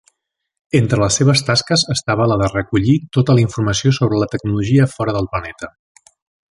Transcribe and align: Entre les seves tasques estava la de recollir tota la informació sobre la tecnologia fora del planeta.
Entre 0.77 0.97
les 1.01 1.17
seves 1.21 1.43
tasques 1.49 1.83
estava 1.97 2.27
la 2.33 2.39
de 2.43 2.49
recollir 2.55 2.97
tota 3.19 3.37
la 3.39 3.47
informació 3.47 3.95
sobre 4.01 4.23
la 4.25 4.33
tecnologia 4.35 4.93
fora 4.99 5.19
del 5.21 5.33
planeta. 5.37 5.75